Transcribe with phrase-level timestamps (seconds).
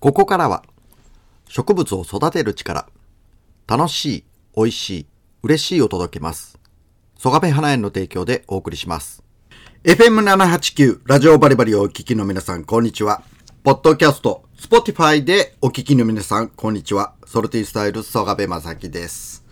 [0.00, 0.64] ここからは
[1.46, 2.88] 植物を育てる力、
[3.66, 4.24] 楽しい、
[4.56, 5.06] 美味しい、
[5.42, 6.58] 嬉しいを届けます。
[7.18, 9.22] ソガペ花園の提供でお送りします。
[9.84, 13.22] FM789 ラジオバリバリをお聞きの皆さん、こんにちは。
[13.62, 17.12] ポッドキャスト、 Spotify でお聞きの皆さん、こんにちは。
[17.26, 19.44] Salty Style、ソガペマサキです。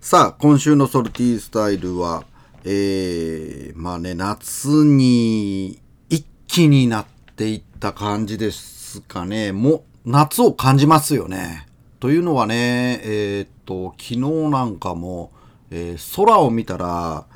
[0.00, 2.24] さあ、今週の Salty Style は、
[2.64, 7.06] えー、まあね、夏に一気になっ
[7.36, 9.52] ていった感じですかね。
[9.52, 11.66] もう、夏を感じますよね。
[12.00, 15.32] というのはね、えーっと、昨日なんかも、
[15.70, 17.26] えー空を見たら、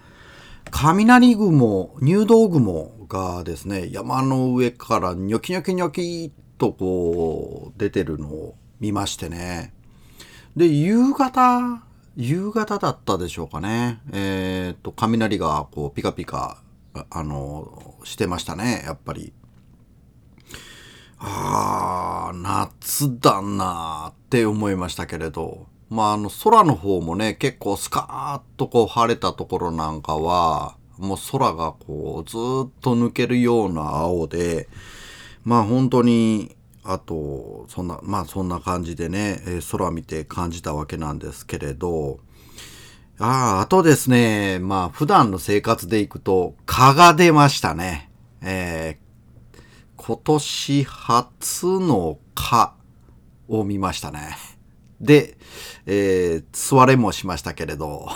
[0.71, 9.73] 雷雲、入道雲がですね、山の上からニョキニョキニョキっとこう出てるのを見ましてね。
[10.57, 11.83] で、夕方、
[12.17, 14.01] 夕方だったでしょうかね。
[14.13, 16.63] えーっと、雷がこうピカピカ、
[17.11, 19.33] あの、してましたね、やっぱり。
[21.19, 25.67] あー、夏だなって思いましたけれど。
[25.89, 34.69] まあ、あの、空の方もね、結構スカーッとこう晴れたところなんかは、もう空がこうずっと抜けるような青で、
[35.45, 42.19] まあ本当に、あと、そんな、まあそんな感じでね、え空見て感じたわけなんですけれど、
[43.19, 48.11] ああ、あとですね、まあ普段の生活でいくと、蚊が出ましたね。
[48.43, 49.07] えー
[49.99, 52.75] 今年初の蚊
[53.49, 54.37] を見ましたね。
[55.01, 55.37] で、
[55.85, 58.09] えー、座れもしましたけれど。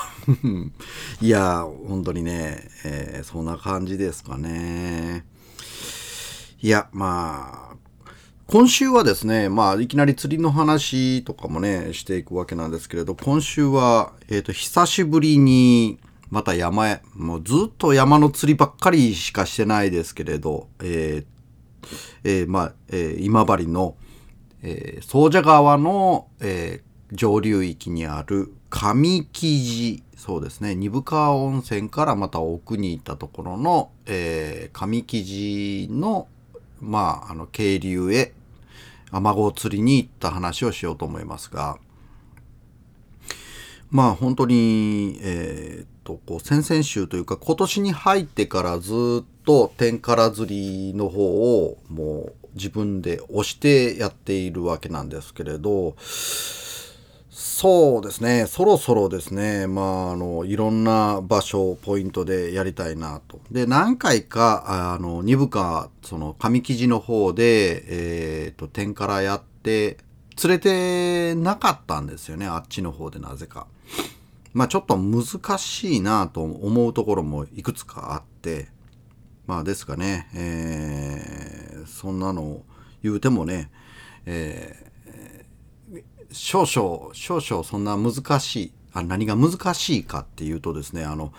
[1.20, 5.24] いや、本当にね、えーそんな感じですかね。
[6.62, 7.76] いや、まあ、
[8.46, 16.00] 今週はですね、まあ、いきなり釣りの話とかもね、していくわけなんですけれど、今週は、えっ、と、久しぶりに、
[16.30, 21.40] また山へ、もうずっと山の釣りばっかりしかしてないですけれど、えー
[22.24, 23.96] えーまあ、え今治の、
[24.62, 36.28] えー、総社川の、えー上流域にある上木寺、そうですね、二部川温泉からまた奥に行ったところの、えー上木寺の、
[36.80, 38.32] まあ、あの、渓流へ、
[39.10, 41.78] アマゴ釣りに行った話をしようと思いますが、
[43.90, 48.92] まあ本当に、えーっと、こう、先々週というか今年に入ってからず
[49.24, 51.24] っと天から釣りの方
[51.64, 55.94] をもう自分で押してやっているわけなんですけれど、
[57.60, 63.40] そうですね、そろそろですね、まあ、あの、いろんな場所、ポイントでやりたいなと。
[63.50, 67.84] で、何回か、あの、二部か、その、上記事の方で、
[68.46, 69.98] えっ、と、点からやって、
[70.36, 73.66] 釣れてなかったんですよね、あっちの方でなぜか。
[74.52, 78.68] まあ、ちょっと難しいなと思うところもいくつかあって、
[79.46, 81.29] まあ、ですかね、え
[82.00, 82.62] そんなの
[83.02, 83.70] 言うてもね、
[84.24, 84.90] えー
[86.32, 91.32] 少々、少々そんな難しい、あ何が難しいかっていうとですね、あの、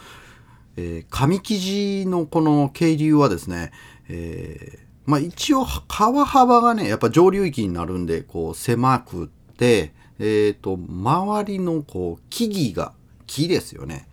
[0.76, 3.72] えー上記事のこの渓流はですね、
[4.08, 4.80] えー
[5.10, 12.94] まあ一応川幅がね、やっぱ上流域になるんで、こう狭くって、えっ、と、周りのこう木々が、
[13.26, 14.08] 木ですよね。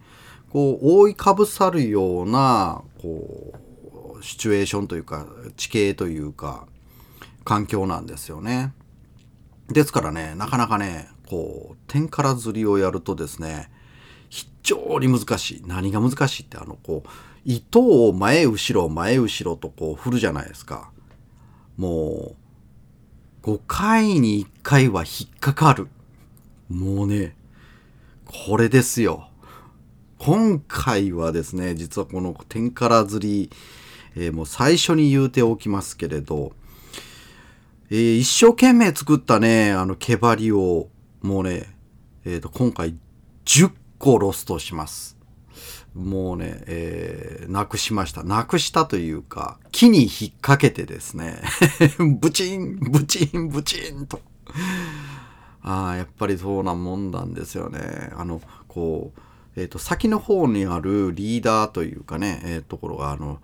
[0.48, 3.67] こう覆いかぶさるような、こう、
[4.22, 6.66] シチュエーションというか、地形というか、
[7.44, 8.72] 環境なんですよね。
[9.68, 13.70] ですからね、なかなかね、こう、天から釣りをやるとですね、
[14.28, 15.62] 非常に難しい。
[15.66, 17.08] 何が難しいって、あの、こう、
[17.44, 20.90] 糸を前後ろ、前後ろとこう振るじゃないですか。
[21.76, 22.34] も
[23.44, 25.88] う、5回に1回は引っかかる。
[26.68, 27.34] もうね、
[28.26, 29.28] これですよ。
[30.18, 33.50] 今回はですね、実はこの天から釣り、
[34.20, 36.52] えーもう最初に言うておきますけれど、
[37.90, 40.88] えー一生懸命作ったね、あの、毛針を、
[41.22, 41.74] もうね、
[42.24, 42.96] えっ、と、今回
[43.44, 45.16] 10個ロストします。
[45.94, 48.24] もうね、えーなくしました。
[48.24, 51.40] なくしたというか、木に引っ掛けてですね、
[52.20, 54.20] ブチン、ブチン、ブチンと。
[55.62, 58.10] ああ、やっぱりそうなもんなんですよね。
[58.16, 63.38] あの、こう、えっ、と、先の方にあるリーダーというかね、えーところが、あの、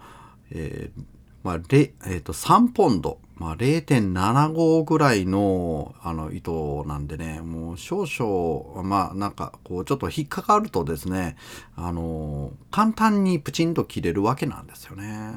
[0.50, 1.04] えー
[1.44, 11.36] まあ、えっ、と、3ポンド、まあ、0.75ぐらいの、あの、糸なんでね、もう少々、まあ、なんか、こう、ちょっと引っかかるとですね、
[11.76, 15.34] あの、簡単にプチンと切れるわけなんですよね。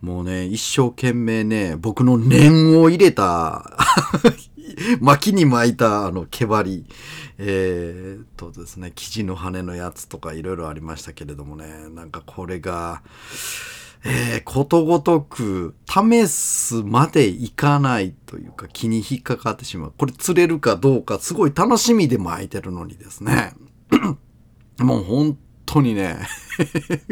[0.00, 3.76] もうね、一生懸命ね、僕の念を入れた、
[5.00, 6.86] 巻きに巻いた、あの、毛針、
[7.36, 13.02] えー、とですね、生地の羽のやつとかいろいろありましたけれどもね、なんかこれが、
[14.04, 19.94] えー、ことごとく試すまでいかないというか気に引っかかってしまう。
[19.96, 23.54] これ釣れるかどうかすごい楽しみで巻いてるのにですね。
[24.78, 26.18] もう本当にね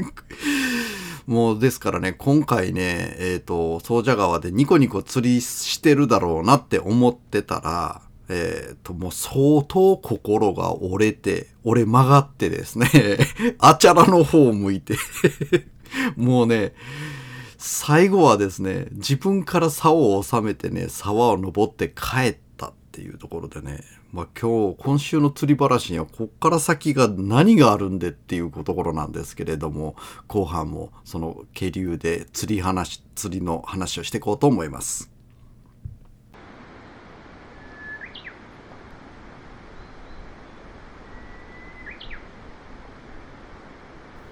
[1.27, 12.89] もうですからね、今回ね、えっ、ー、と、総社川でニコニコ釣りしてるだろうなって思ってたら、えっ、ー、と、もう相当心が折れて、折れ曲がってですね、
[13.59, 14.97] あちゃらの方を向いて
[16.17, 16.75] もうね、
[17.59, 29.97] 最後はですね、自分から竿を収めてね、沢を登って帰ったっていうところでね、まあ今日、今週の釣り話にはこっから先が何があるんでっていうところなんですけれども、
[30.27, 35.11] 後半もその渓流で釣り話、釣りの話をしていこうと思います。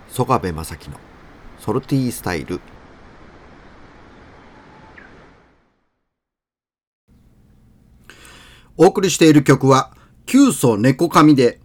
[0.09, 1.10] 曽我部正樹の
[1.61, 2.61] ソルティースタイル
[8.77, 9.93] お送りしている曲は、
[10.25, 11.61] 急祖猫髪で、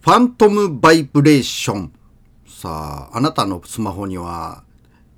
[0.00, 1.92] ファントムバイブレーション。
[2.46, 4.62] さあ、あなたのスマホには、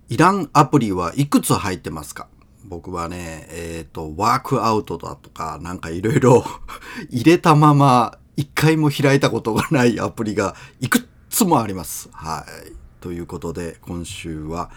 [0.09, 2.29] いらんアプリはいくつ入ってますか？
[2.65, 6.43] 僕はね、えっ、ー、と、ワークアウトだとか、なんかいろいろ
[7.11, 12.09] 入れたまま、一回も開いたことがないアプリがいくつもあります。
[12.11, 12.84] はい。
[13.05, 14.71] ということで、今週は、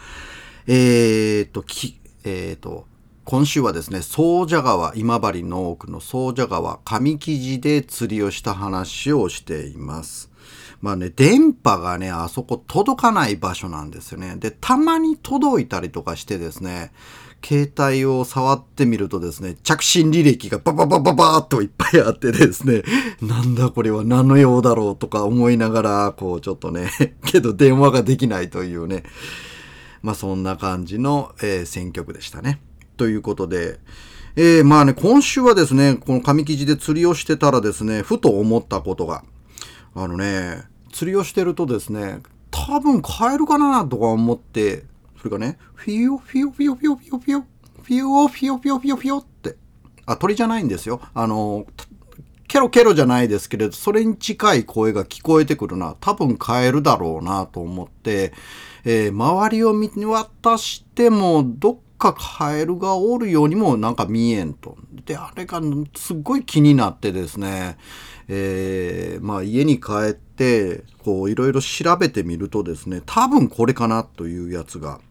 [0.68, 2.86] えっ、ー、と、き、えっ、ー、と、
[3.24, 10.30] 今週はですね、総社川、今治の奥の総社川、上記事で釣りをした話をしています。
[10.82, 14.36] まあね、電波がね、あそこ届かない場所なんですよね。
[14.36, 16.92] で、たまに届いたりとかしてですね、
[17.44, 22.84] 携帯を触ってみるとですね、着信履歴がバババババーっといっぱいあってですね、
[23.22, 26.90] なんだこれは何の用だろうとか思いながら、こうちょっとね、
[27.26, 29.04] けど電話ができないというね、
[30.02, 32.62] まあそんな感じの、えー、選曲でしたね。
[32.98, 33.80] ということで、
[34.36, 39.24] えー、まあね、今週はですね、この紙記事で釣りをしてたらですね、ふと思ったことが、
[39.96, 42.20] あのね、釣りをしてるとですね、
[42.52, 44.84] 多分買えるかなとか思って、
[45.28, 49.56] れがね、フィヨフィヨフィヨフィヨフィヨフィヨ、フィヨフィヨフィヨフィヨフィヨって、
[50.06, 51.02] あ、鳥じゃないんですよ。
[51.14, 51.66] あの、
[52.48, 55.96] ケロケロじゃないですけれど、それに近い声が聞こえてくるな。
[56.00, 58.34] 多分買えるだろうなと思って、
[58.86, 64.78] えー、周りを見渡しても、どっかカエルがおるようにもなんか見えんと。
[65.06, 65.62] で、あれが
[65.96, 67.78] すっごい気になってですね、
[68.30, 75.02] えー、まあ家に帰って、こういろいろ調べてみるとですね、多分これかなというやつが、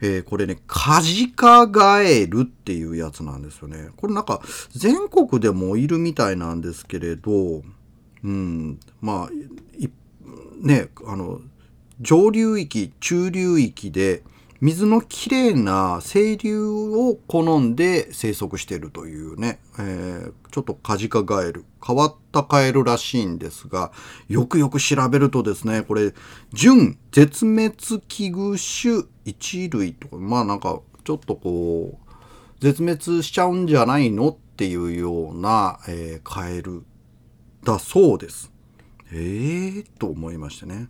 [0.00, 3.90] えー、これね、カジカガエルっていうやつなんですよね。
[3.96, 7.62] これなんか全国でもいるみたいなんですけれど、
[8.22, 9.30] うん、まあ、
[10.60, 11.40] ね、あの、
[12.00, 14.22] 上流域、中流域で、
[14.64, 23.92] 水のきれいな清流を好んで生息しているというね、えー、ちょっとカジカガエル、変わったカエルらしいんですが、
[24.26, 26.14] よくよく調べるとですね、これ、
[26.54, 27.74] 準絶滅
[28.08, 32.14] 危惧種一類とか、まあなんかちょっとこう、
[32.58, 36.84] 絶滅しちゃうんじゃないのっていうような、えー、カエル
[37.64, 38.50] だそうです。
[39.12, 40.88] ええー、と思いましてね。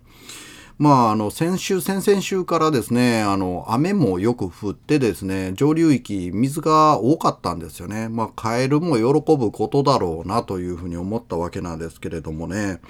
[0.76, 8.08] まあ、あの、先週、先々週からですね、あの、雨もよく降ってですね、上流域、水が多かったんですよね。
[8.08, 12.80] まあ、カエルも喜ぶことだろうなというふうに思ったわけなんですけれどもね。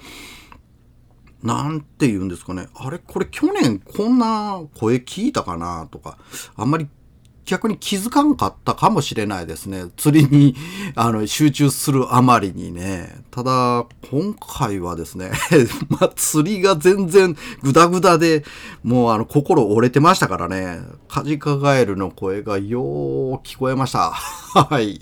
[1.43, 2.67] なんて言うんですかね。
[2.73, 6.17] あれこれ去年こんな声聞いたかなとか、
[6.55, 6.87] あんまり
[7.45, 9.85] 逆に気づかんかったかもしれないですね。
[9.97, 10.55] 釣りに
[10.95, 13.23] あの集中するあまりにね。
[13.31, 15.31] ただ、今回はですね、
[15.89, 18.43] まあ、釣りが全然グダグダで、
[18.83, 20.79] もうあの心折れてましたからね。
[21.07, 24.11] カジカガエルの声がよー聞こえました。
[24.11, 24.99] はい。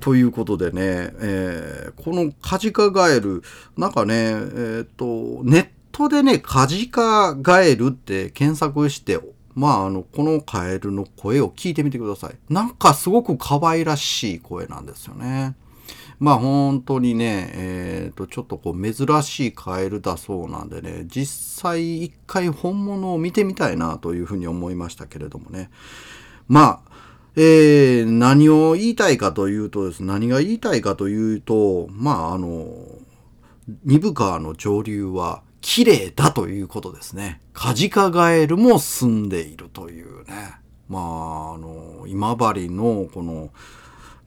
[0.00, 3.42] ということでね、えー、このカジカガエル、
[3.78, 9.18] なんかね、えっ、ー、と、ネットでね、カジカガエルって検索して
[9.54, 12.34] まあ、あの、このカエルの声を聞いてみてください。
[12.52, 15.54] なんかすごく可愛らしい声なんですよね。
[16.18, 25.70] まあ本当にね、えっ、ー、と、ちょっとこう珍しいカエルだそうなんでね、実際一回本物を見てみたいなというふうに思いましたけれどもね。
[26.48, 26.90] まあ、
[27.36, 32.68] えー、何を言いたいかというとですね、何が言いたいかというと、まああの、
[33.84, 37.40] 二部川の上流は綺麗だということですね。
[37.54, 40.56] カジカガエルも住んでいるというね。
[40.90, 43.48] まあ、あの、今治のこの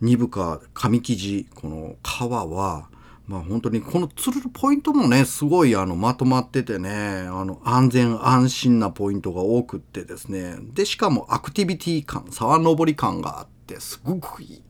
[0.01, 2.89] 二部か上生地、この川は、
[3.27, 10.55] まあ本当にこの釣るポイントもね、すごいあのまとまっててね、あの安全安心なポイントが多くってですね。
[10.73, 14.63] で、しかもアクティビティ感、沢登り感があってすごくいい。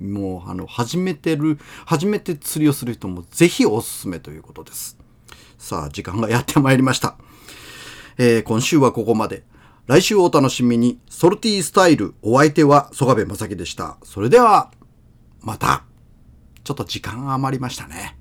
[0.00, 5.01] もうあの始めてる、初めて釣りをする人もぜひおすすめということです。
[5.62, 7.16] さあ、時間がやってまいりました。
[8.18, 9.44] えー、今週はここまで。
[9.86, 10.98] 来週お楽しみに。
[11.08, 12.16] ソルティースタイル。
[12.20, 13.96] お相手は曽我部正樹でした。
[14.02, 14.72] それでは、
[15.40, 15.84] また。
[16.64, 18.18] ちょっと時間余りましたね。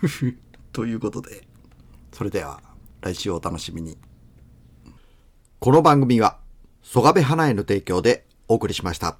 [0.72, 1.48] ということで、
[2.12, 2.60] それでは
[3.00, 3.96] 来週お楽しみに。
[5.60, 6.36] この番組は、
[6.82, 9.16] 曽我部花への提供でお送りしました。